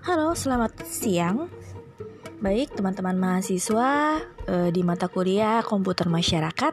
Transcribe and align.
Halo, 0.00 0.32
selamat 0.32 0.88
siang. 0.88 1.52
Baik, 2.40 2.72
teman-teman 2.72 3.20
mahasiswa 3.20 4.16
eh, 4.48 4.72
di 4.72 4.80
mata 4.80 5.12
kuliah 5.12 5.60
Komputer 5.60 6.08
Masyarakat. 6.08 6.72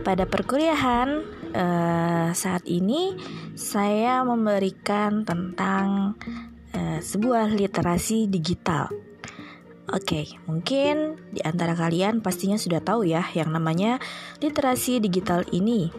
Pada 0.00 0.24
perkuliahan 0.24 1.20
eh, 1.52 2.28
saat 2.32 2.64
ini 2.64 3.12
saya 3.52 4.24
memberikan 4.24 5.28
tentang 5.28 6.16
eh, 6.72 7.04
sebuah 7.04 7.52
literasi 7.52 8.24
digital. 8.24 8.88
Oke, 9.92 10.40
mungkin 10.48 11.20
di 11.28 11.44
antara 11.44 11.76
kalian 11.76 12.24
pastinya 12.24 12.56
sudah 12.56 12.80
tahu 12.80 13.04
ya 13.04 13.20
yang 13.36 13.52
namanya 13.52 14.00
literasi 14.40 14.96
digital 14.96 15.44
ini. 15.52 15.92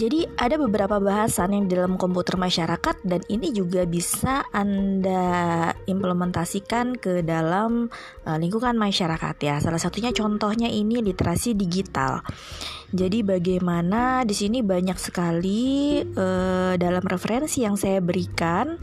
Jadi 0.00 0.24
ada 0.40 0.56
beberapa 0.56 0.96
bahasan 0.96 1.52
yang 1.52 1.68
di 1.68 1.76
dalam 1.76 2.00
komputer 2.00 2.40
masyarakat 2.40 3.04
dan 3.04 3.20
ini 3.28 3.52
juga 3.52 3.84
bisa 3.84 4.48
Anda 4.48 5.68
implementasikan 5.84 6.96
ke 6.96 7.20
dalam 7.20 7.92
uh, 8.24 8.38
lingkungan 8.40 8.80
masyarakat 8.80 9.36
ya. 9.44 9.60
Salah 9.60 9.76
satunya 9.76 10.08
contohnya 10.16 10.72
ini 10.72 11.04
literasi 11.04 11.52
digital. 11.52 12.24
Jadi 12.96 13.20
bagaimana 13.20 14.24
di 14.24 14.32
sini 14.32 14.64
banyak 14.64 14.96
sekali 14.96 16.00
uh, 16.00 16.80
dalam 16.80 17.04
referensi 17.04 17.60
yang 17.60 17.76
saya 17.76 18.00
berikan 18.00 18.80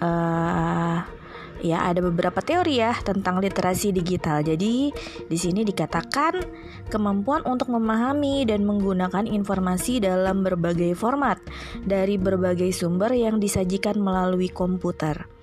uh, 0.00 1.21
ya 1.62 1.86
ada 1.86 2.02
beberapa 2.02 2.42
teori 2.42 2.82
ya 2.82 2.92
tentang 3.00 3.38
literasi 3.38 3.94
digital. 3.94 4.42
Jadi 4.42 4.90
di 5.30 5.38
sini 5.38 5.62
dikatakan 5.62 6.42
kemampuan 6.90 7.46
untuk 7.46 7.70
memahami 7.70 8.44
dan 8.44 8.66
menggunakan 8.66 9.24
informasi 9.24 10.02
dalam 10.02 10.42
berbagai 10.42 10.92
format 10.98 11.38
dari 11.86 12.18
berbagai 12.18 12.74
sumber 12.74 13.14
yang 13.14 13.38
disajikan 13.38 13.96
melalui 14.02 14.50
komputer. 14.50 15.41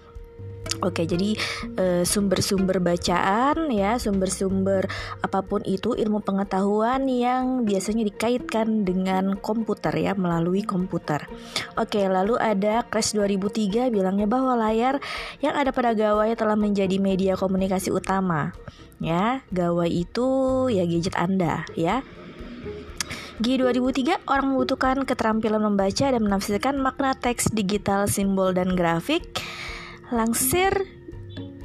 Oke, 0.79 1.03
jadi 1.03 1.35
eh, 1.75 2.03
sumber-sumber 2.07 2.79
bacaan 2.79 3.67
ya, 3.67 3.99
sumber-sumber 3.99 4.87
apa 5.19 5.43
pun 5.43 5.59
itu 5.67 5.91
ilmu 5.91 6.23
pengetahuan 6.23 7.03
yang 7.11 7.67
biasanya 7.67 8.07
dikaitkan 8.07 8.87
dengan 8.87 9.35
komputer 9.35 9.91
ya 9.99 10.15
melalui 10.15 10.63
komputer. 10.63 11.27
Oke, 11.75 12.07
lalu 12.07 12.39
ada 12.39 12.87
Crash 12.87 13.11
2003 13.11 13.91
bilangnya 13.91 14.27
bahwa 14.31 14.55
layar 14.55 15.03
yang 15.43 15.51
ada 15.59 15.75
pada 15.75 15.91
gawai 15.91 16.31
telah 16.39 16.55
menjadi 16.55 16.95
media 16.95 17.35
komunikasi 17.35 17.91
utama. 17.91 18.55
Ya, 19.03 19.43
gawai 19.51 19.91
itu 19.91 20.27
ya 20.71 20.87
gadget 20.87 21.15
Anda 21.19 21.67
ya. 21.75 22.03
G2003 23.39 24.27
orang 24.27 24.51
membutuhkan 24.51 25.07
keterampilan 25.07 25.63
membaca 25.63 26.11
dan 26.11 26.19
menafsirkan 26.19 26.75
makna 26.75 27.15
teks 27.15 27.47
digital, 27.55 28.03
simbol 28.11 28.51
dan 28.51 28.75
grafik 28.75 29.39
Langsir 30.11 30.98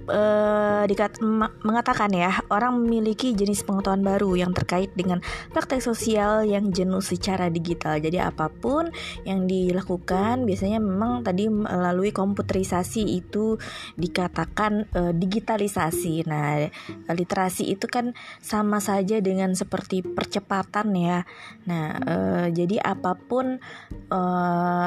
uh, 0.08 0.82
dikat 0.84 1.20
mengatakan 1.64 2.10
ya 2.12 2.42
orang 2.52 2.80
memiliki 2.80 3.32
jenis 3.32 3.64
pengetahuan 3.64 4.04
baru 4.04 4.36
yang 4.36 4.52
terkait 4.52 4.92
dengan 4.92 5.20
praktek 5.52 5.80
sosial 5.80 6.44
yang 6.44 6.70
jenuh 6.70 7.00
secara 7.00 7.48
digital. 7.48 8.00
Jadi 8.00 8.20
apa 8.20 8.48
pun 8.48 8.90
yang 9.24 9.48
dilakukan 9.48 10.44
biasanya 10.44 10.80
memang 10.80 11.24
tadi 11.24 11.48
melalui 11.48 12.12
komputerisasi 12.12 13.04
itu 13.16 13.56
dikatakan 13.96 14.88
uh, 14.92 15.12
digitalisasi. 15.12 16.26
Nah, 16.28 16.68
literasi 17.10 17.72
itu 17.72 17.86
kan 17.88 18.12
sama 18.40 18.80
saja 18.80 19.20
dengan 19.20 19.52
seperti 19.56 20.04
percepatan 20.04 20.92
ya. 20.96 21.18
Nah, 21.68 21.86
uh, 22.00 22.46
jadi 22.52 22.80
apa 22.80 23.16
pun 23.16 23.56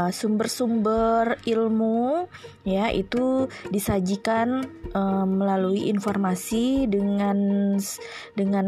sumber-sumber 0.08 1.42
ilmu 1.44 2.32
ya 2.64 2.88
itu 2.95 3.52
disajikan 3.67 4.64
melalui 5.28 5.88
informasi 5.88 6.90
dengan 6.90 7.38
dengan 8.34 8.68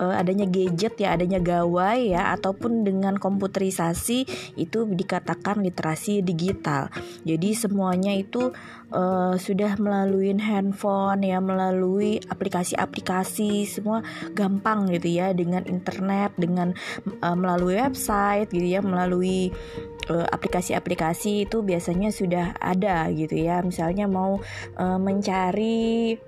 uh, 0.00 0.14
adanya 0.16 0.44
gadget 0.48 0.98
ya 1.00 1.14
adanya 1.14 1.38
gawai 1.38 2.12
ya 2.12 2.34
ataupun 2.36 2.82
dengan 2.82 3.16
komputerisasi 3.16 4.18
itu 4.56 4.78
dikatakan 4.88 5.62
literasi 5.62 6.20
digital. 6.20 6.90
Jadi 7.24 7.54
semuanya 7.54 8.12
itu 8.16 8.52
uh, 8.92 9.34
sudah 9.38 9.74
melalui 9.78 10.34
handphone 10.38 11.26
ya 11.26 11.38
melalui 11.42 12.22
aplikasi-aplikasi 12.28 13.66
semua 13.66 14.02
gampang 14.34 14.90
gitu 14.94 15.18
ya 15.18 15.34
dengan 15.34 15.66
internet 15.66 16.34
dengan 16.38 16.74
uh, 17.22 17.36
melalui 17.38 17.78
website 17.78 18.50
gitu 18.54 18.66
ya 18.66 18.80
melalui 18.82 19.50
aplikasi-aplikasi 20.10 21.46
itu 21.46 21.62
biasanya 21.62 22.10
sudah 22.10 22.58
ada 22.58 23.06
gitu 23.14 23.38
ya. 23.38 23.62
Misalnya 23.62 24.10
mau 24.10 24.42
uh, 24.74 24.98
mencari 24.98 26.18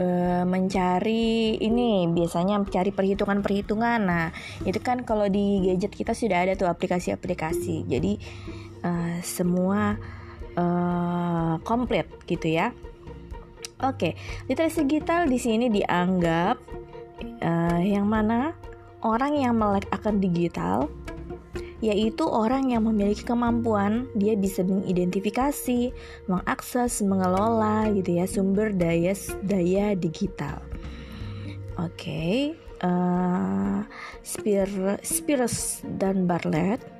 uh, 0.00 0.44
mencari 0.44 1.56
ini 1.60 2.08
biasanya 2.10 2.60
mencari 2.60 2.90
perhitungan-perhitungan. 2.92 4.00
Nah 4.00 4.26
itu 4.64 4.80
kan 4.80 5.04
kalau 5.04 5.28
di 5.28 5.72
gadget 5.72 5.92
kita 5.92 6.12
sudah 6.16 6.48
ada 6.48 6.52
tuh 6.56 6.68
aplikasi-aplikasi. 6.68 7.88
Jadi 7.88 8.12
uh, 8.84 9.20
semua 9.24 9.96
uh, 10.58 11.58
gitu 12.26 12.48
ya 12.48 12.74
oke 13.82 14.16
literasi 14.50 14.86
digital 14.86 15.26
di 15.26 15.38
sini 15.38 15.66
dianggap 15.68 16.56
uh, 17.42 17.80
yang 17.82 18.06
mana 18.08 18.54
orang 19.04 19.36
yang 19.36 19.56
melek 19.56 19.88
akan 19.92 20.20
digital 20.20 20.88
yaitu 21.80 22.28
orang 22.28 22.68
yang 22.68 22.84
memiliki 22.84 23.24
kemampuan 23.24 24.04
dia 24.12 24.36
bisa 24.36 24.60
mengidentifikasi, 24.60 25.96
mengakses, 26.28 27.00
mengelola 27.00 27.88
gitu 27.96 28.20
ya 28.20 28.28
sumber 28.28 28.68
daya 28.68 29.16
daya 29.40 29.96
digital. 29.96 30.60
Oke, 31.80 31.96
okay. 31.96 32.36
uh, 32.84 33.80
eh, 34.44 35.00
Spears 35.00 35.80
dan 35.96 36.28
Bartlett 36.28 36.99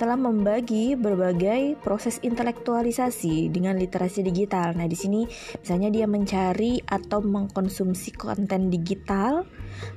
telah 0.00 0.16
membagi 0.16 0.96
berbagai 0.96 1.76
proses 1.84 2.18
intelektualisasi 2.24 3.52
dengan 3.52 3.76
literasi 3.76 4.24
digital. 4.24 4.72
Nah, 4.74 4.88
di 4.88 4.96
sini 4.96 5.20
misalnya 5.60 5.92
dia 5.92 6.06
mencari 6.08 6.80
atau 6.82 7.20
mengkonsumsi 7.20 8.16
konten 8.16 8.72
digital, 8.72 9.44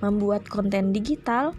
membuat 0.04 0.46
konten 0.52 0.92
digital, 0.92 1.56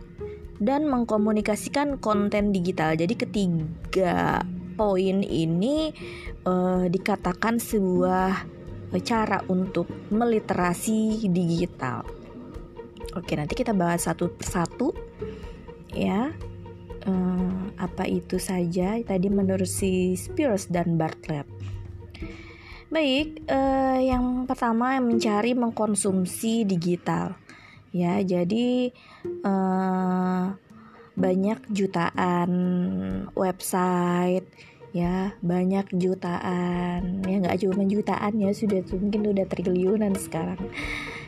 dan 0.62 0.86
mengkomunikasikan 0.86 1.98
konten 1.98 2.54
digital. 2.54 2.94
Jadi 2.94 3.14
ketiga 3.16 4.44
poin 4.74 5.22
ini 5.22 5.94
uh, 6.46 6.86
dikatakan 6.86 7.58
sebuah 7.58 8.54
cara 9.02 9.42
untuk 9.50 9.90
meliterasi 10.14 11.26
digital. 11.26 12.06
Oke, 13.14 13.34
nanti 13.34 13.54
kita 13.58 13.74
bahas 13.74 14.06
satu 14.06 14.30
persatu 14.30 14.94
ya. 15.90 16.30
Uh, 17.04 17.68
apa 17.76 18.08
itu 18.08 18.40
saja 18.40 18.96
tadi 19.04 19.28
menurut 19.28 19.68
si 19.68 20.16
Spears 20.16 20.72
dan 20.72 20.96
Bartlett. 20.96 21.44
Baik, 22.88 23.44
uh, 23.50 24.00
yang 24.00 24.48
pertama 24.48 24.96
mencari 25.04 25.52
mengkonsumsi 25.52 26.64
digital 26.64 27.36
ya 27.94 28.18
jadi 28.26 28.90
uh, 29.46 30.50
banyak 31.14 31.58
jutaan 31.70 32.50
website 33.38 34.50
ya 34.94 35.34
banyak 35.42 35.90
jutaan 35.90 37.26
ya 37.26 37.36
nggak 37.42 37.66
cuma 37.66 37.82
jutaan 37.82 38.38
ya 38.38 38.54
sudah 38.54 38.78
mungkin 38.94 39.26
udah 39.34 39.46
triliunan 39.50 40.14
sekarang 40.14 40.70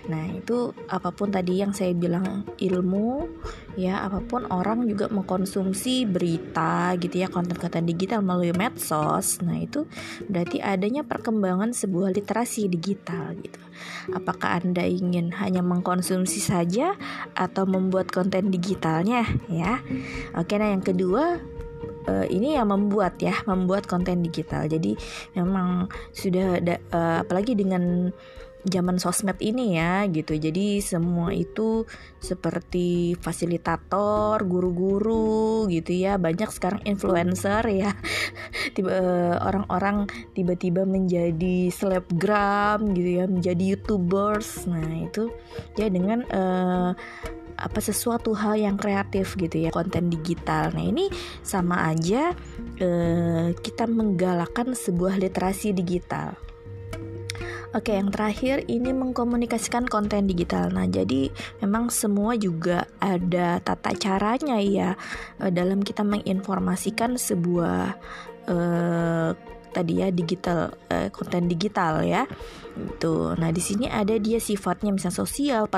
Nah, 0.06 0.30
itu 0.30 0.70
apa 0.86 1.10
pun 1.10 1.34
tadi 1.34 1.58
yang 1.58 1.74
saya 1.74 1.90
bilang 1.90 2.46
ilmu, 2.62 3.26
ya 3.74 4.06
apa 4.06 4.22
pun 4.22 4.46
orang 4.46 4.86
juga 4.86 5.10
mengkonsumsi 5.10 6.06
berita 6.06 6.94
gitu 7.02 7.26
ya, 7.26 7.26
konten-konten 7.26 7.82
digital 7.82 8.22
melalui 8.22 8.54
medsos. 8.54 9.42
Nah, 9.42 9.58
itu 9.58 9.90
berarti 10.30 10.62
adanya 10.62 11.02
perkembangan 11.02 11.74
sebuah 11.74 12.14
literasi 12.14 12.70
digital 12.70 13.34
gitu. 13.42 13.58
Apakah 14.14 14.62
Anda 14.62 14.86
ingin 14.86 15.34
hanya 15.42 15.60
mengkonsumsi 15.66 16.38
saja 16.38 16.94
atau 17.34 17.66
membuat 17.66 18.14
konten 18.14 18.54
digitalnya 18.54 19.26
ya? 19.50 19.82
Oke, 20.38 20.54
nah 20.54 20.70
yang 20.70 20.86
kedua 20.86 21.42
uh, 22.08 22.26
ini 22.26 22.56
yang 22.58 22.70
membuat 22.70 23.18
ya 23.20 23.34
membuat 23.44 23.86
konten 23.90 24.22
digital 24.24 24.66
jadi 24.66 24.94
memang 25.36 25.90
sudah 26.10 26.58
ada 26.62 26.76
uh, 26.90 27.16
apalagi 27.26 27.54
dengan 27.54 28.10
zaman 28.66 28.98
sosmed 28.98 29.38
ini 29.38 29.78
ya 29.78 30.04
gitu. 30.10 30.34
Jadi 30.34 30.82
semua 30.82 31.30
itu 31.30 31.86
seperti 32.18 33.14
fasilitator, 33.22 34.42
guru-guru 34.42 35.70
gitu 35.70 35.94
ya. 35.94 36.18
Banyak 36.18 36.50
sekarang 36.50 36.82
influencer 36.82 37.62
ya. 37.70 37.94
Tiba 38.74 38.90
eh, 38.90 39.36
orang-orang 39.38 40.10
tiba-tiba 40.34 40.82
menjadi 40.82 41.70
selebgram 41.70 42.92
gitu 42.92 43.10
ya, 43.22 43.24
menjadi 43.30 43.62
YouTubers. 43.78 44.66
Nah, 44.66 45.06
itu 45.06 45.30
ya 45.78 45.86
dengan 45.86 46.26
uh, 46.34 46.90
apa 47.56 47.80
sesuatu 47.80 48.36
hal 48.36 48.60
yang 48.60 48.76
kreatif 48.76 49.34
gitu 49.40 49.56
ya 49.56 49.72
konten 49.72 50.12
digital 50.12 50.70
nah 50.76 50.84
ini 50.84 51.08
sama 51.40 51.88
aja 51.88 52.36
eh, 52.78 53.56
kita 53.56 53.88
menggalakkan 53.88 54.76
sebuah 54.76 55.16
literasi 55.16 55.72
digital 55.72 56.36
Oke, 57.76 57.92
yang 57.92 58.08
terakhir 58.08 58.64
ini 58.72 58.94
mengkomunikasikan 58.96 59.84
konten 59.84 60.24
digital. 60.24 60.72
Nah, 60.72 60.88
jadi 60.88 61.28
memang 61.60 61.92
semua 61.92 62.32
juga 62.32 62.88
ada 63.04 63.60
tata 63.60 63.92
caranya 63.92 64.56
ya 64.64 64.96
eh, 65.44 65.52
dalam 65.52 65.84
kita 65.84 66.00
menginformasikan 66.00 67.20
sebuah 67.20 68.00
eh, 68.48 69.30
tadi 69.76 69.92
ya 70.00 70.08
digital 70.08 70.72
eh, 70.88 71.12
konten 71.12 71.52
digital 71.52 72.00
ya. 72.00 72.24
Itu. 72.80 73.36
Nah, 73.36 73.52
di 73.52 73.60
sini 73.60 73.92
ada 73.92 74.16
dia 74.16 74.40
sifatnya 74.40 74.96
misalnya 74.96 75.20
sosial, 75.20 75.68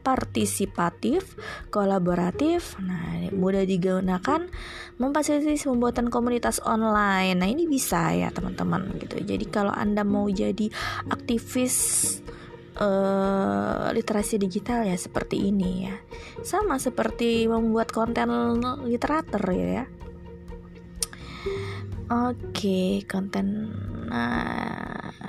partisipatif, 0.00 1.34
kolaboratif, 1.68 2.78
nah 2.80 3.28
mudah 3.34 3.66
digunakan, 3.66 4.46
memfasilitasi 4.96 5.68
pembuatan 5.68 6.08
komunitas 6.08 6.62
online. 6.62 7.36
Nah 7.38 7.48
ini 7.50 7.66
bisa 7.66 8.14
ya 8.14 8.32
teman-teman 8.32 8.96
gitu. 9.02 9.20
Jadi 9.20 9.44
kalau 9.50 9.74
anda 9.74 10.06
mau 10.06 10.30
jadi 10.30 10.70
aktivis 11.10 11.76
uh, 12.78 13.90
literasi 13.92 14.38
digital 14.38 14.86
ya 14.86 14.96
seperti 14.96 15.50
ini 15.50 15.90
ya, 15.90 15.96
sama 16.46 16.78
seperti 16.78 17.50
membuat 17.50 17.90
konten 17.90 18.62
literatur 18.86 19.42
ya. 19.52 19.84
Oke, 22.08 23.04
konten. 23.04 23.68
Nah, 24.08 24.77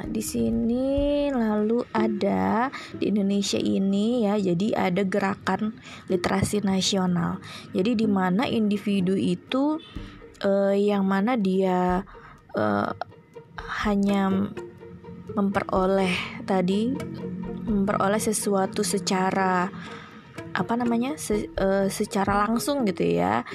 di 0.09 0.25
sini 0.25 1.29
lalu 1.29 1.85
ada 1.93 2.73
di 2.97 3.13
Indonesia 3.13 3.61
ini 3.61 4.25
ya, 4.25 4.35
jadi 4.35 4.89
ada 4.89 5.05
gerakan 5.05 5.77
literasi 6.09 6.65
nasional. 6.65 7.37
Jadi 7.71 7.93
di 7.93 8.07
mana 8.09 8.49
individu 8.49 9.13
itu 9.13 9.77
eh, 10.41 10.75
yang 10.75 11.05
mana 11.05 11.37
dia 11.37 12.01
eh, 12.57 12.91
hanya 13.85 14.51
memperoleh 15.33 16.43
tadi 16.45 16.89
memperoleh 17.69 18.17
sesuatu 18.17 18.81
secara 18.81 19.69
apa 20.49 20.73
namanya 20.73 21.13
se, 21.15 21.45
uh, 21.61 21.85
secara 21.87 22.49
langsung 22.49 22.81
gitu 22.89 23.05
ya 23.05 23.45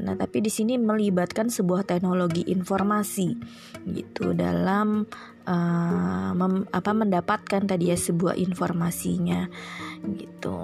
nah, 0.00 0.14
tapi 0.16 0.40
di 0.40 0.48
sini 0.48 0.80
melibatkan 0.80 1.52
sebuah 1.52 1.84
teknologi 1.84 2.48
informasi 2.48 3.36
gitu 3.84 4.32
dalam 4.32 5.04
uh, 5.44 6.30
mem, 6.32 6.64
apa 6.72 6.90
mendapatkan 6.96 7.62
tadi 7.68 7.92
ya 7.92 7.98
sebuah 7.98 8.38
informasinya 8.40 9.50
gitu. 10.16 10.56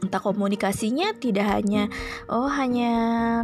Entah 0.00 0.22
komunikasinya 0.24 1.12
tidak 1.20 1.44
hanya 1.60 1.92
oh 2.32 2.48
hanya 2.48 2.92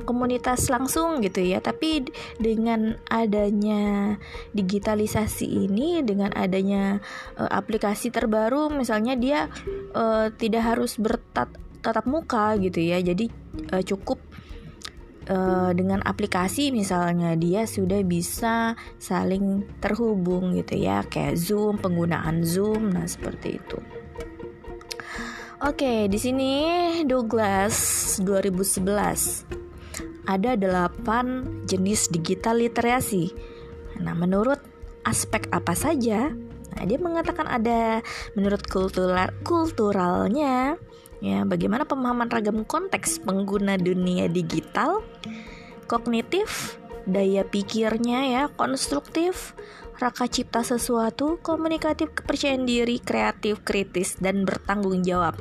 komunitas 0.09 0.73
langsung 0.73 1.21
gitu 1.21 1.45
ya, 1.45 1.61
tapi 1.61 2.09
dengan 2.41 2.97
adanya 3.13 4.17
digitalisasi 4.57 5.69
ini 5.69 6.01
dengan 6.01 6.33
adanya 6.33 7.05
uh, 7.37 7.53
aplikasi 7.53 8.09
terbaru 8.09 8.73
misalnya 8.73 9.21
dia 9.21 9.53
uh, 9.93 10.33
tidak 10.33 10.65
harus 10.65 10.97
bertat 10.97 11.53
tatap 11.87 12.11
muka 12.11 12.59
gitu 12.59 12.83
ya 12.83 12.99
jadi 12.99 13.31
uh, 13.71 13.83
cukup 13.87 14.19
uh, 15.31 15.71
dengan 15.71 16.03
aplikasi 16.03 16.75
misalnya 16.75 17.39
dia 17.39 17.63
sudah 17.71 18.03
bisa 18.03 18.75
saling 18.99 19.63
terhubung 19.79 20.59
gitu 20.59 20.75
ya 20.75 21.07
kayak 21.07 21.39
Zoom 21.39 21.79
penggunaan 21.79 22.43
Zoom 22.43 22.91
nah 22.91 23.07
seperti 23.07 23.63
itu 23.63 23.79
Oke, 25.57 26.05
di 26.13 26.21
sini 26.21 26.53
Douglas 27.09 27.75
2011 28.21 29.67
ada 30.29 30.53
8 30.53 31.65
jenis 31.65 32.13
digital 32.13 32.61
literasi. 32.61 33.33
Nah, 34.05 34.13
menurut 34.13 34.61
aspek 35.09 35.49
apa 35.49 35.73
saja? 35.73 36.29
Nah, 36.77 36.83
dia 36.85 37.01
mengatakan 37.01 37.49
ada 37.49 38.05
menurut 38.37 38.69
kultural 38.69 39.33
kulturalnya, 39.49 40.77
Ya, 41.27 41.43
bagaimana 41.43 41.83
pemahaman 41.83 42.31
ragam 42.31 42.63
konteks 42.63 43.19
pengguna 43.27 43.75
dunia 43.75 44.31
digital, 44.31 45.03
kognitif, 45.91 46.79
daya 47.03 47.43
pikirnya 47.43 48.31
ya, 48.31 48.43
konstruktif, 48.55 49.59
raka 49.99 50.31
cipta 50.31 50.63
sesuatu, 50.63 51.43
komunikatif, 51.43 52.15
kepercayaan 52.15 52.63
diri, 52.63 53.03
kreatif, 53.03 53.67
kritis, 53.67 54.15
dan 54.23 54.47
bertanggung 54.47 55.03
jawab. 55.03 55.35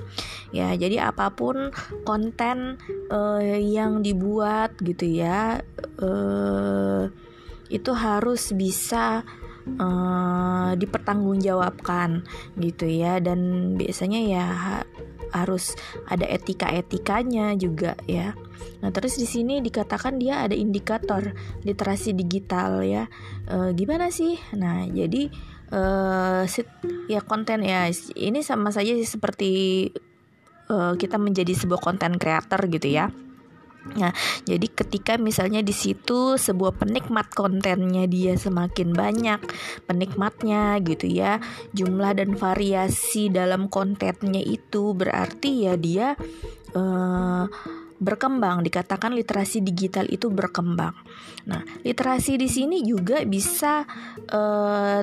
Ya, 0.49 0.73
jadi 0.73 1.13
apa 1.13 1.29
pun 1.29 1.69
konten 2.01 2.81
uh, 3.13 3.43
yang 3.61 4.01
dibuat 4.01 4.73
gitu 4.81 5.05
ya, 5.05 5.61
uh, 6.01 7.13
itu 7.69 7.91
harus 7.93 8.57
bisa 8.57 9.21
uh, 9.77 10.71
dipertanggungjawabkan 10.73 12.25
gitu 12.57 12.89
ya, 12.89 13.21
dan 13.21 13.73
biasanya 13.77 14.21
ya 14.23 14.45
harus 15.35 15.75
ada 16.07 16.23
etika-etikanya 16.23 17.59
juga 17.59 17.99
ya. 18.07 18.31
Nah, 18.79 18.89
terus 18.95 19.19
di 19.19 19.27
sini 19.27 19.59
dikatakan 19.59 20.15
dia 20.15 20.47
ada 20.47 20.55
indikator 20.55 21.35
literasi 21.67 22.15
digital 22.15 22.79
ya. 22.85 23.11
E, 23.43 23.75
gimana 23.75 24.07
sih? 24.13 24.39
Nah, 24.55 24.87
jadi 24.87 25.27
e, 25.69 25.81
sit, 26.47 26.71
ya 27.11 27.19
konten 27.19 27.67
ya 27.67 27.91
ini 28.15 28.39
sama 28.39 28.71
saja 28.71 28.95
seperti 29.03 29.51
e, 30.71 30.75
kita 30.95 31.19
menjadi 31.19 31.51
sebuah 31.51 31.81
konten 31.83 32.15
creator 32.15 32.63
gitu 32.71 32.87
ya. 32.87 33.11
Nah, 33.93 34.09
jadi 34.49 34.65
ketika 34.65 35.21
misalnya 35.21 35.61
di 35.61 35.69
situ 35.69 36.41
sebuah 36.41 36.73
penikmat 36.81 37.29
kontennya 37.37 38.09
dia 38.09 38.33
semakin 38.33 38.97
banyak 38.97 39.39
penikmatnya 39.85 40.81
gitu 40.81 41.05
ya, 41.05 41.37
jumlah 41.77 42.17
dan 42.17 42.33
variasi 42.33 43.29
dalam 43.29 43.69
kontennya 43.69 44.41
itu 44.41 44.97
berarti 44.97 45.69
ya 45.69 45.73
dia 45.77 46.07
uh, 46.73 47.45
berkembang 47.95 48.65
dikatakan 48.65 49.13
literasi 49.13 49.61
digital 49.61 50.09
itu 50.09 50.27
berkembang. 50.33 50.97
Nah, 51.45 51.61
literasi 51.85 52.41
di 52.41 52.49
sini 52.49 52.81
juga 52.81 53.21
bisa 53.23 53.85
uh, 54.33 54.99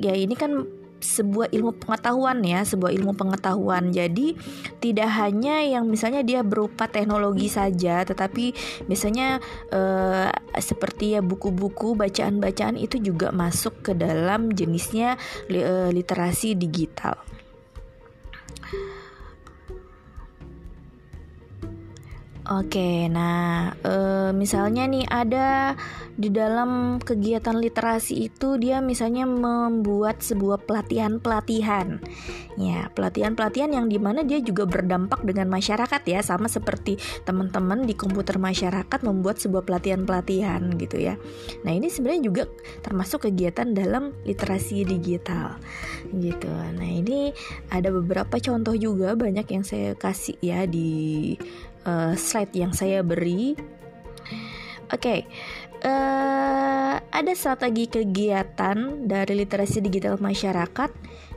ya 0.00 0.14
ini 0.16 0.34
kan 0.34 0.81
sebuah 1.02 1.50
ilmu 1.50 1.76
pengetahuan 1.82 2.40
ya, 2.46 2.62
sebuah 2.62 2.94
ilmu 2.94 3.12
pengetahuan. 3.18 3.90
Jadi 3.90 4.38
tidak 4.78 5.10
hanya 5.18 5.60
yang 5.66 5.90
misalnya 5.90 6.22
dia 6.22 6.40
berupa 6.46 6.86
teknologi 6.86 7.50
saja, 7.50 8.06
tetapi 8.06 8.54
misalnya 8.86 9.42
eh, 9.68 10.30
seperti 10.56 11.18
ya 11.18 11.20
buku-buku, 11.20 11.98
bacaan-bacaan 11.98 12.78
itu 12.78 13.02
juga 13.02 13.34
masuk 13.34 13.82
ke 13.82 13.92
dalam 13.98 14.54
jenisnya 14.54 15.18
eh, 15.50 15.90
literasi 15.90 16.54
digital. 16.54 17.41
Oke, 22.42 23.06
nah 23.06 23.70
e, 23.86 23.94
misalnya 24.34 24.90
nih 24.90 25.06
ada 25.06 25.78
di 26.18 26.26
dalam 26.26 26.98
kegiatan 26.98 27.54
literasi 27.54 28.26
itu 28.26 28.58
dia 28.58 28.82
misalnya 28.82 29.30
membuat 29.30 30.26
sebuah 30.26 30.66
pelatihan-pelatihan, 30.66 32.02
ya 32.58 32.90
pelatihan-pelatihan 32.98 33.70
yang 33.70 33.86
di 33.86 34.02
mana 34.02 34.26
dia 34.26 34.42
juga 34.42 34.66
berdampak 34.66 35.22
dengan 35.22 35.54
masyarakat 35.54 36.02
ya, 36.02 36.18
sama 36.26 36.50
seperti 36.50 36.98
teman-teman 37.22 37.86
di 37.86 37.94
komputer 37.94 38.42
masyarakat 38.42 38.98
membuat 39.06 39.38
sebuah 39.38 39.62
pelatihan-pelatihan 39.62 40.66
gitu 40.82 40.98
ya. 40.98 41.14
Nah 41.62 41.70
ini 41.70 41.94
sebenarnya 41.94 42.26
juga 42.26 42.42
termasuk 42.82 43.30
kegiatan 43.30 43.70
dalam 43.70 44.18
literasi 44.26 44.82
digital, 44.82 45.62
gitu. 46.10 46.50
Nah 46.50 46.90
ini 46.90 47.30
ada 47.70 47.94
beberapa 47.94 48.34
contoh 48.42 48.74
juga 48.74 49.14
banyak 49.14 49.46
yang 49.46 49.62
saya 49.62 49.94
kasih 49.94 50.34
ya 50.42 50.66
di 50.66 51.38
uh, 51.86 52.14
slide 52.14 52.54
yang 52.54 52.72
saya 52.74 53.00
beri. 53.04 53.54
Oke, 54.92 55.00
okay. 55.00 55.20
uh, 55.88 55.88
eh, 55.88 56.94
ada 57.00 57.32
strategi 57.32 57.88
kegiatan 57.88 59.08
dari 59.08 59.40
literasi 59.40 59.80
digital 59.80 60.20
masyarakat 60.20 60.90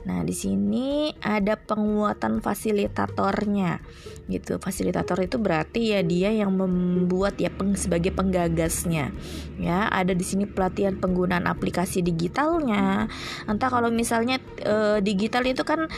Nah, 0.06 0.22
di 0.22 0.30
sini 0.30 1.10
ada 1.18 1.58
penguatan 1.58 2.38
fasilitatornya. 2.38 3.82
Gitu. 4.30 4.62
Fasilitator 4.62 5.18
itu 5.26 5.42
berarti 5.42 5.98
ya 5.98 6.00
dia 6.06 6.30
yang 6.30 6.54
membuat 6.54 7.42
ya 7.42 7.50
peng, 7.50 7.74
sebagai 7.74 8.14
penggagasnya. 8.14 9.10
Ya, 9.58 9.90
ada 9.90 10.14
di 10.14 10.22
sini 10.22 10.46
pelatihan 10.46 10.94
penggunaan 11.02 11.50
aplikasi 11.50 12.06
digitalnya. 12.06 13.10
Entah 13.50 13.66
kalau 13.66 13.90
misalnya 13.90 14.38
e, 14.62 15.02
digital 15.02 15.42
itu 15.42 15.66
kan 15.66 15.90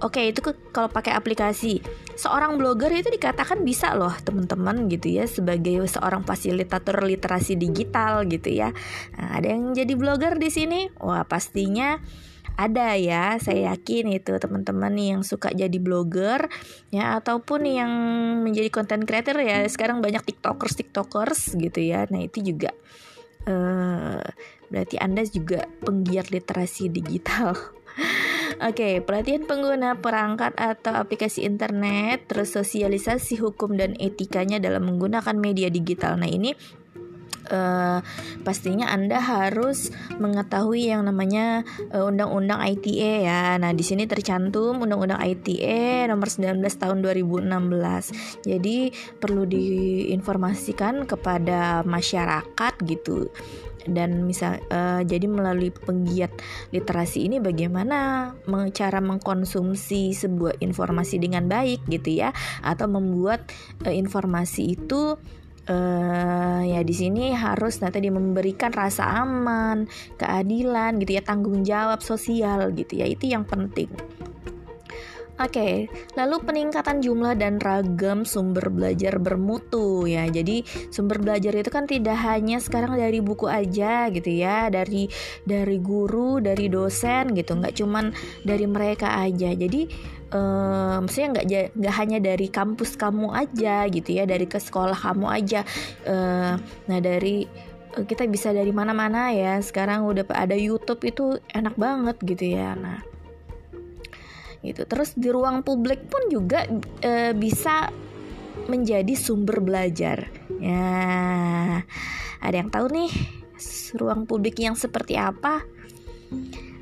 oke 0.00 0.20
itu 0.24 0.40
kalau 0.72 0.88
pakai 0.88 1.12
aplikasi. 1.12 1.84
Seorang 2.16 2.56
blogger 2.56 2.92
itu 2.96 3.12
dikatakan 3.12 3.60
bisa 3.60 3.92
loh, 3.92 4.12
teman-teman 4.24 4.88
gitu 4.88 5.08
ya 5.20 5.28
sebagai 5.28 5.84
seorang 5.84 6.24
fasilitator 6.24 7.04
literasi 7.04 7.60
digital 7.60 8.24
gitu 8.24 8.48
ya. 8.48 8.72
Nah, 9.20 9.36
ada 9.36 9.52
yang 9.52 9.76
jadi 9.76 9.92
blogger 9.96 10.40
di 10.40 10.48
sini? 10.48 10.88
Wah, 11.00 11.28
pastinya 11.28 12.00
ada 12.56 12.94
ya 12.98 13.38
saya 13.38 13.74
yakin 13.74 14.16
itu 14.16 14.36
teman-teman 14.38 14.94
yang 14.96 15.20
suka 15.26 15.50
jadi 15.50 15.78
blogger 15.78 16.50
ya 16.90 17.18
ataupun 17.20 17.66
yang 17.66 17.92
menjadi 18.42 18.68
content 18.72 19.04
creator 19.04 19.38
ya. 19.40 19.62
Sekarang 19.68 20.00
banyak 20.00 20.22
tiktokers 20.24 20.74
tiktokers 20.78 21.54
gitu 21.54 21.80
ya. 21.80 22.06
Nah 22.10 22.24
itu 22.24 22.42
juga 22.42 22.72
uh, 23.46 24.22
berarti 24.70 24.96
anda 24.98 25.22
juga 25.26 25.66
penggiat 25.82 26.30
literasi 26.30 26.90
digital. 26.90 27.54
Oke, 28.60 28.76
okay, 28.76 28.94
pelatihan 29.00 29.48
pengguna 29.48 29.96
perangkat 29.96 30.52
atau 30.58 30.92
aplikasi 30.92 31.48
internet, 31.48 32.28
terus 32.28 32.52
sosialisasi 32.52 33.40
hukum 33.40 33.78
dan 33.78 33.96
etikanya 33.96 34.60
dalam 34.60 34.84
menggunakan 34.84 35.32
media 35.38 35.72
digital. 35.72 36.20
Nah, 36.20 36.28
ini 36.28 36.52
uh, 37.50 37.98
pastinya 38.46 38.88
Anda 38.88 39.20
harus 39.20 39.92
mengetahui 40.16 40.90
yang 40.90 41.04
namanya 41.06 41.66
uh, 41.92 42.08
Undang-Undang 42.08 42.60
ITE 42.78 43.26
ya. 43.26 43.58
Nah, 43.60 43.74
di 43.74 43.84
sini 43.84 44.06
tercantum 44.06 44.80
Undang-Undang 44.80 45.20
ITE 45.20 46.08
nomor 46.08 46.30
19 46.30 46.62
tahun 46.80 46.98
2016. 47.02 48.46
Jadi 48.46 48.78
perlu 49.18 49.44
diinformasikan 49.44 51.04
kepada 51.04 51.82
masyarakat 51.84 52.72
gitu 52.86 53.28
dan 53.88 54.28
misal 54.28 54.60
uh, 54.68 55.00
jadi 55.00 55.24
melalui 55.24 55.72
penggiat 55.72 56.32
literasi 56.74 57.30
ini 57.30 57.40
bagaimana 57.40 58.32
cara 58.76 59.00
mengkonsumsi 59.00 60.12
sebuah 60.12 60.60
informasi 60.60 61.16
dengan 61.16 61.48
baik 61.48 61.86
gitu 61.88 62.20
ya 62.20 62.34
atau 62.60 62.90
membuat 62.90 63.48
uh, 63.86 63.94
informasi 63.94 64.76
itu 64.76 65.16
uh, 65.68 66.62
ya 66.64 66.80
di 66.80 66.94
sini 66.94 67.34
harus 67.34 67.82
nanti 67.84 68.00
dia 68.00 68.14
memberikan 68.14 68.72
rasa 68.72 69.04
aman, 69.20 69.84
keadilan 70.16 70.96
gitu 71.02 71.18
ya, 71.18 71.22
tanggung 71.24 71.66
jawab 71.66 72.00
sosial 72.00 72.72
gitu 72.72 73.00
ya. 73.00 73.06
Itu 73.10 73.28
yang 73.28 73.44
penting. 73.44 73.90
Oke, 75.40 75.56
okay, 75.56 75.74
lalu 76.20 76.36
peningkatan 76.44 77.00
jumlah 77.00 77.32
dan 77.32 77.56
ragam 77.64 78.28
sumber 78.28 78.68
belajar 78.68 79.16
bermutu 79.16 80.04
ya. 80.04 80.28
Jadi 80.28 80.68
sumber 80.92 81.16
belajar 81.16 81.56
itu 81.56 81.72
kan 81.72 81.88
tidak 81.88 82.12
hanya 82.28 82.60
sekarang 82.60 82.92
dari 82.92 83.24
buku 83.24 83.48
aja 83.48 84.12
gitu 84.12 84.28
ya, 84.28 84.68
dari 84.68 85.08
dari 85.48 85.80
guru, 85.80 86.44
dari 86.44 86.68
dosen 86.68 87.32
gitu, 87.32 87.56
nggak 87.56 87.72
cuman 87.72 88.12
dari 88.44 88.68
mereka 88.68 89.16
aja. 89.16 89.56
Jadi 89.56 89.88
uh, 90.34 90.96
maksudnya 91.02 91.28
nggak 91.38 91.46
nggak 91.76 91.94
hanya 91.94 92.18
dari 92.22 92.46
kampus 92.50 92.94
kamu 92.94 93.30
aja 93.34 93.86
gitu 93.90 94.10
ya 94.14 94.24
dari 94.26 94.46
ke 94.46 94.58
sekolah 94.58 94.96
kamu 94.96 95.26
aja. 95.30 95.60
Uh, 96.06 96.58
nah 96.86 96.98
dari 96.98 97.46
uh, 97.98 98.04
kita 98.06 98.26
bisa 98.30 98.54
dari 98.54 98.70
mana-mana 98.70 99.30
ya. 99.34 99.58
Sekarang 99.62 100.06
udah 100.06 100.26
ada 100.32 100.54
YouTube 100.54 101.02
itu 101.06 101.38
enak 101.50 101.74
banget 101.76 102.16
gitu 102.22 102.56
ya. 102.56 102.74
Nah 102.78 103.02
gitu. 104.62 104.84
Terus 104.86 105.16
di 105.16 105.28
ruang 105.32 105.62
publik 105.64 106.06
pun 106.06 106.28
juga 106.30 106.66
uh, 107.04 107.32
bisa 107.34 107.90
menjadi 108.70 109.14
sumber 109.18 109.62
belajar. 109.62 110.30
Ya 110.60 111.82
ada 112.40 112.56
yang 112.56 112.72
tahu 112.72 112.88
nih 112.88 113.12
ruang 113.98 114.24
publik 114.24 114.56
yang 114.62 114.78
seperti 114.78 115.18
apa 115.18 115.66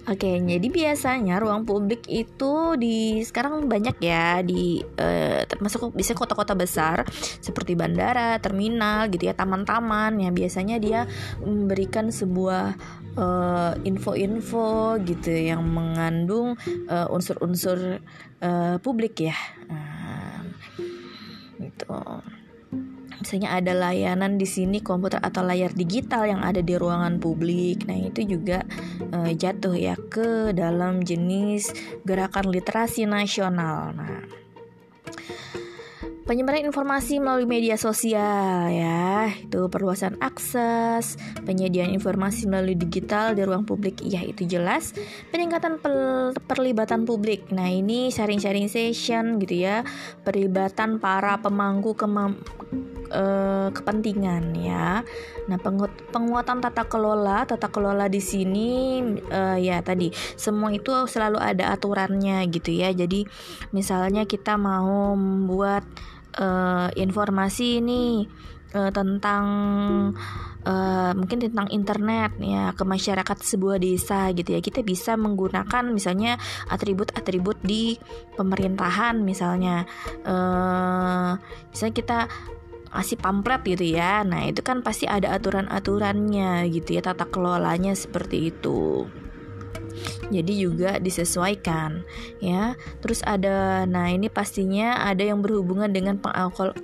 Oke, 0.08 0.40
jadi 0.40 0.68
biasanya 0.72 1.36
ruang 1.36 1.68
publik 1.68 2.08
itu 2.08 2.80
di 2.80 3.20
sekarang 3.20 3.68
banyak 3.68 4.00
ya 4.00 4.40
di 4.40 4.80
uh, 4.80 5.44
termasuk 5.44 5.92
bisa 5.92 6.16
kota-kota 6.16 6.56
besar 6.56 7.04
seperti 7.44 7.76
bandara, 7.76 8.40
terminal 8.40 9.12
gitu 9.12 9.28
ya, 9.28 9.36
taman-taman. 9.36 10.16
Ya 10.16 10.32
biasanya 10.32 10.80
dia 10.80 11.04
memberikan 11.44 12.08
sebuah 12.08 12.72
uh, 13.20 13.76
info-info 13.84 14.96
gitu 15.04 15.28
yang 15.28 15.68
mengandung 15.68 16.56
uh, 16.88 17.12
unsur-unsur 17.12 18.00
uh, 18.40 18.80
publik 18.80 19.28
ya. 19.28 19.36
Uh, 19.68 20.40
gitu 21.60 21.84
misalnya 23.20 23.54
ada 23.54 23.72
layanan 23.75 24.38
di 24.38 24.46
sini 24.46 24.82
komputer 24.82 25.18
atau 25.22 25.42
layar 25.42 25.75
digital 25.75 26.26
yang 26.26 26.40
ada 26.42 26.62
di 26.62 26.75
ruangan 26.75 27.18
publik. 27.18 27.87
Nah, 27.87 27.98
itu 27.98 28.25
juga 28.25 28.62
uh, 29.12 29.30
jatuh 29.30 29.75
ya 29.75 29.94
ke 29.96 30.54
dalam 30.54 31.02
jenis 31.02 31.70
gerakan 32.06 32.50
literasi 32.50 33.04
nasional. 33.04 33.92
Nah, 33.94 34.22
penyebaran 36.28 36.68
informasi 36.68 37.25
melalui 37.25 37.48
media 37.48 37.80
sosial 37.80 38.68
ya. 38.68 39.32
Itu 39.32 39.72
perluasan 39.72 40.20
akses 40.20 41.16
penyediaan 41.48 41.96
informasi 41.96 42.44
melalui 42.44 42.76
digital 42.76 43.32
di 43.32 43.48
ruang 43.48 43.64
publik. 43.64 44.04
Ya 44.04 44.20
itu 44.20 44.44
jelas. 44.44 44.92
Peningkatan 45.32 45.80
perlibatan 46.44 47.08
publik. 47.08 47.48
Nah 47.48 47.72
ini 47.72 48.12
sharing-sharing 48.12 48.68
session 48.68 49.40
gitu 49.40 49.64
ya. 49.64 49.88
Perlibatan 50.20 51.00
para 51.00 51.40
pemangku 51.40 51.96
kemam 51.96 52.37
uh, 53.12 53.68
kepentingan 53.72 54.56
ya. 54.58 55.02
Nah, 55.48 55.58
penguatan 56.12 56.60
tata 56.60 56.84
kelola, 56.84 57.44
tata 57.48 57.68
kelola 57.72 58.06
di 58.08 58.20
sini 58.20 59.00
uh, 59.28 59.56
ya 59.56 59.80
tadi 59.80 60.12
semua 60.36 60.72
itu 60.72 60.92
selalu 61.08 61.40
ada 61.40 61.72
aturannya 61.72 62.44
gitu 62.52 62.72
ya. 62.72 62.92
Jadi 62.92 63.24
misalnya 63.72 64.28
kita 64.28 64.56
mau 64.60 65.16
membuat 65.16 65.84
uh, 66.36 66.88
informasi 66.94 67.80
ini 67.80 68.28
uh, 68.74 68.90
tentang 68.92 69.44
uh, 70.66 71.12
mungkin 71.16 71.38
tentang 71.40 71.68
internet 71.72 72.36
ya 72.40 72.72
ke 72.76 72.84
masyarakat 72.84 73.36
sebuah 73.40 73.80
desa 73.80 74.28
gitu 74.36 74.56
ya 74.56 74.60
kita 74.60 74.84
bisa 74.84 75.16
menggunakan 75.16 75.88
misalnya 75.88 76.36
atribut-atribut 76.68 77.60
di 77.64 77.96
pemerintahan 78.36 79.20
misalnya 79.20 79.88
uh, 80.24 81.36
misalnya 81.72 81.94
kita 81.94 82.18
ngasih 82.92 83.18
pamflet 83.21 83.62
gitu 83.64 83.85
ya. 83.99 84.25
Nah, 84.25 84.49
itu 84.49 84.61
kan 84.64 84.80
pasti 84.85 85.04
ada 85.09 85.35
aturan-aturannya 85.37 86.68
gitu 86.73 86.99
ya, 86.99 87.02
tata 87.04 87.28
kelolanya 87.28 87.92
seperti 87.92 88.52
itu. 88.52 89.09
Jadi 90.30 90.52
juga 90.61 91.02
disesuaikan 91.02 92.07
ya. 92.38 92.78
Terus 93.02 93.25
ada 93.26 93.83
nah 93.88 94.07
ini 94.07 94.30
pastinya 94.30 95.02
ada 95.02 95.25
yang 95.26 95.42
berhubungan 95.42 95.90
dengan 95.90 96.23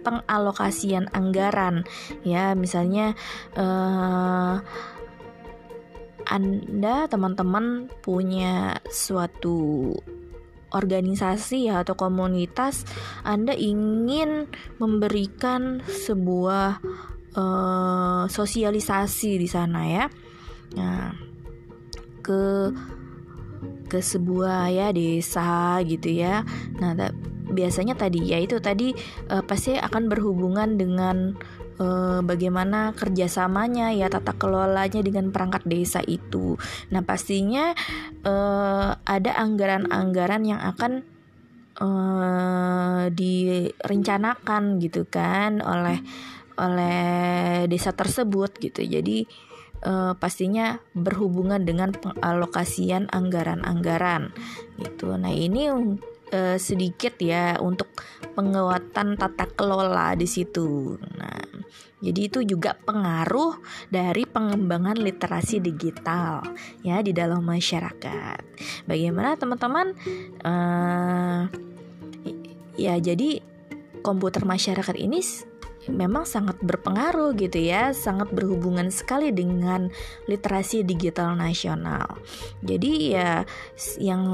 pengalokasian 0.03 1.13
anggaran 1.15 1.87
ya. 2.27 2.59
Misalnya 2.59 3.15
eh 3.55 4.57
anda 6.25 7.05
teman-teman 7.13 7.93
punya 8.01 8.81
suatu 8.89 9.93
organisasi 10.75 11.71
ya 11.71 11.87
atau 11.87 11.95
komunitas 11.95 12.83
Anda 13.23 13.55
ingin 13.55 14.51
memberikan 14.83 15.81
sebuah 15.87 16.83
uh, 17.39 18.25
sosialisasi 18.27 19.39
di 19.39 19.49
sana 19.49 19.81
ya. 19.87 20.05
Nah, 20.75 21.15
ke 22.25 22.75
ke 23.87 24.01
sebuah 24.03 24.75
ya 24.75 24.91
desa 24.91 25.79
gitu 25.87 26.11
ya. 26.11 26.43
Nah, 26.83 26.93
biasanya 27.45 27.95
tadi 27.95 28.25
ya 28.25 28.41
itu 28.41 28.57
tadi 28.59 28.97
uh, 29.29 29.45
pasti 29.45 29.77
akan 29.77 30.09
berhubungan 30.09 30.81
dengan 30.81 31.37
uh, 31.79 32.21
bagaimana 32.25 32.95
kerjasamanya 32.97 33.93
ya 33.93 34.09
tata 34.09 34.33
kelolanya 34.37 35.01
dengan 35.05 35.31
perangkat 35.31 35.65
desa 35.67 36.01
itu. 36.05 36.57
Nah 36.91 37.03
pastinya 37.05 37.77
uh, 38.25 38.97
ada 39.05 39.33
anggaran-anggaran 39.37 40.43
yang 40.49 40.61
akan 40.61 41.05
uh, 41.81 43.11
direncanakan 43.11 44.79
gitu 44.81 45.05
kan 45.09 45.61
oleh 45.61 46.01
oleh 46.55 47.67
desa 47.67 47.91
tersebut 47.91 48.55
gitu. 48.63 48.87
Jadi 48.87 49.27
uh, 49.83 50.15
pastinya 50.15 50.79
berhubungan 50.95 51.67
dengan 51.67 51.91
pengalokasian 51.91 53.11
anggaran-anggaran 53.11 54.31
gitu. 54.79 55.19
Nah 55.19 55.35
ini 55.35 55.71
uh, 56.35 56.59
sedikit 56.59 57.15
ya 57.23 57.55
untuk 57.63 57.95
penguatan 58.35 59.15
tata 59.15 59.47
kelola 59.55 60.19
di 60.19 60.27
situ. 60.27 60.99
Nah, 60.99 61.47
jadi 62.03 62.21
itu 62.27 62.43
juga 62.43 62.75
pengaruh 62.75 63.63
dari 63.89 64.27
pengembangan 64.27 64.99
literasi 64.99 65.63
digital 65.63 66.43
ya 66.83 66.99
di 67.01 67.15
dalam 67.15 67.47
masyarakat. 67.47 68.43
Bagaimana 68.91 69.39
teman-teman? 69.39 69.95
Uh, 70.43 71.47
ya 72.75 72.99
jadi 72.99 73.39
komputer 74.05 74.45
masyarakat 74.45 74.97
ini 75.01 75.25
memang 75.91 76.25
sangat 76.25 76.61
berpengaruh 76.61 77.37
gitu 77.37 77.61
ya, 77.61 77.93
sangat 77.97 78.31
berhubungan 78.33 78.89
sekali 78.89 79.33
dengan 79.35 79.89
literasi 80.31 80.87
digital 80.87 81.37
nasional. 81.37 82.21
Jadi 82.65 82.93
ya 83.17 83.43
yang 84.01 84.25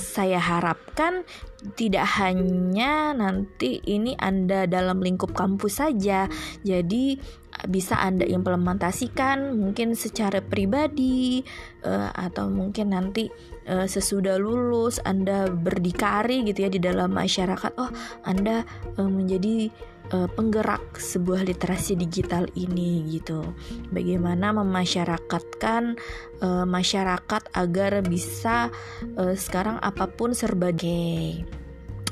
saya 0.00 0.40
harapkan 0.40 1.26
tidak 1.74 2.06
hanya 2.22 3.10
nanti 3.14 3.82
ini 3.82 4.14
Anda 4.14 4.70
dalam 4.70 5.02
lingkup 5.02 5.34
kampus 5.34 5.82
saja. 5.82 6.30
Jadi 6.62 7.18
bisa 7.66 7.98
Anda 7.98 8.22
implementasikan 8.22 9.58
mungkin 9.58 9.98
secara 9.98 10.38
pribadi 10.38 11.42
uh, 11.82 12.14
atau 12.14 12.46
mungkin 12.46 12.94
nanti 12.94 13.26
uh, 13.66 13.88
sesudah 13.88 14.38
lulus 14.38 15.02
Anda 15.02 15.50
berdikari 15.50 16.46
gitu 16.46 16.68
ya 16.68 16.70
di 16.70 16.78
dalam 16.78 17.10
masyarakat 17.10 17.74
oh 17.74 17.90
Anda 18.22 18.62
uh, 18.94 19.10
menjadi 19.10 19.74
uh, 20.12 20.28
penggerak 20.30 20.96
sebuah 20.96 21.44
literasi 21.44 21.96
digital 21.98 22.48
ini 22.56 23.04
gitu. 23.12 23.42
Bagaimana 23.92 24.52
memasyarakatkan 24.56 25.96
uh, 26.40 26.64
masyarakat 26.64 27.42
agar 27.52 28.00
bisa 28.04 28.72
uh, 29.16 29.34
sekarang 29.34 29.76
apa 29.80 30.08
pun 30.08 30.32
serba 30.32 30.72
gay. 30.72 31.57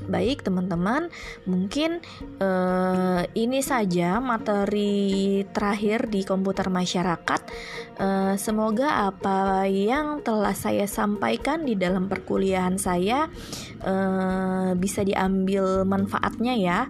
Baik 0.06 0.46
teman-teman, 0.46 1.10
mungkin 1.44 1.98
uh, 2.38 3.22
ini 3.34 3.60
saja 3.60 4.22
materi 4.22 5.42
terakhir 5.50 6.06
di 6.06 6.22
komputer 6.22 6.70
masyarakat. 6.70 7.40
Uh, 7.96 8.34
semoga 8.38 9.08
apa 9.08 9.64
yang 9.66 10.20
telah 10.20 10.52
saya 10.52 10.84
sampaikan 10.84 11.64
di 11.64 11.74
dalam 11.74 12.06
perkuliahan 12.06 12.76
saya 12.76 13.26
uh, 13.82 14.76
bisa 14.78 15.02
diambil 15.02 15.82
manfaatnya 15.82 16.54
ya. 16.54 16.80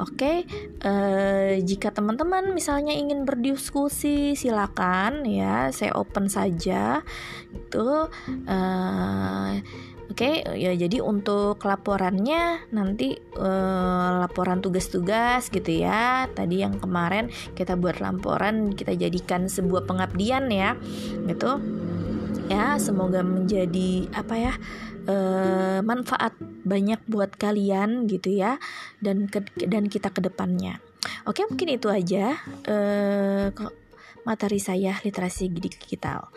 Oke, 0.00 0.48
uh, 0.82 1.52
jika 1.60 1.94
teman-teman 1.94 2.50
misalnya 2.56 2.96
ingin 2.96 3.22
berdiskusi, 3.22 4.34
silakan 4.34 5.22
ya, 5.28 5.70
saya 5.70 5.94
open 5.94 6.26
saja. 6.26 7.06
Itu. 7.54 8.10
Uh, 8.48 9.62
Oke, 10.06 10.38
okay, 10.38 10.54
ya 10.54 10.70
jadi 10.70 11.02
untuk 11.02 11.58
laporannya 11.66 12.70
nanti 12.70 13.18
uh, 13.36 14.22
laporan 14.22 14.62
tugas-tugas 14.62 15.50
gitu 15.50 15.82
ya. 15.82 16.30
Tadi 16.30 16.62
yang 16.62 16.78
kemarin 16.78 17.26
kita 17.58 17.74
buat 17.74 17.98
laporan 17.98 18.70
kita 18.70 18.94
jadikan 18.94 19.50
sebuah 19.50 19.82
pengabdian 19.84 20.46
ya. 20.48 20.78
Gitu. 21.26 21.50
Ya, 22.46 22.78
semoga 22.78 23.26
menjadi 23.26 24.06
apa 24.14 24.34
ya? 24.38 24.54
Uh, 25.06 25.82
manfaat 25.86 26.34
banyak 26.66 26.98
buat 27.06 27.30
kalian 27.38 28.10
gitu 28.10 28.34
ya 28.34 28.58
dan 28.98 29.30
ke, 29.30 29.42
dan 29.66 29.86
kita 29.86 30.10
ke 30.10 30.18
depannya. 30.22 30.82
Oke, 31.26 31.46
mungkin 31.46 31.70
itu 31.70 31.86
aja 31.90 32.38
uh, 32.66 33.50
materi 34.26 34.58
saya 34.58 34.98
literasi 35.02 35.50
digital. 35.50 36.30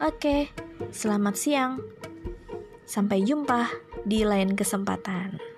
Oke, 0.00 0.52
selamat 0.92 1.34
siang. 1.36 1.72
Sampai 2.88 3.20
jumpa 3.20 3.68
di 4.08 4.24
lain 4.24 4.56
kesempatan. 4.56 5.57